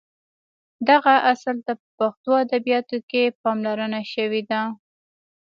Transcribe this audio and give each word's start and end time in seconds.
دغه 0.89 1.13
اصل 1.31 1.55
ته 1.65 1.73
په 1.79 1.83
پښتو 1.97 2.31
ادبیاتو 2.45 2.97
کې 3.09 3.23
پاملرنه 3.41 4.01
شوې 4.13 4.41
ده. 4.49 4.61